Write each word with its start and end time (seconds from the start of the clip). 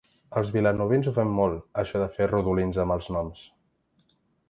Els 0.39 0.47
vilanovins 0.55 1.09
ho 1.11 1.13
fem 1.17 1.35
molt, 1.41 1.61
això 1.83 2.03
de 2.07 2.09
fer 2.17 2.31
rodolins 2.35 2.83
amb 2.85 2.99
els 2.99 3.15
noms. 3.19 3.49